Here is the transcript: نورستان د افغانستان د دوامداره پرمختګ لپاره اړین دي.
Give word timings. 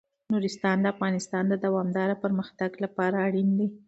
نورستان 0.33 0.77
د 0.81 0.85
افغانستان 0.95 1.43
د 1.49 1.53
دوامداره 1.65 2.15
پرمختګ 2.23 2.71
لپاره 2.83 3.15
اړین 3.27 3.49
دي. 3.57 3.67